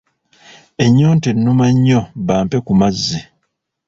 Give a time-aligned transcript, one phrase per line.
[0.83, 3.19] Ennyonta ennuma nnyo bampe ku mazzi